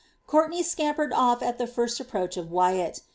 [0.25, 3.01] Courtenay scampered off at the first approach of Wyatt.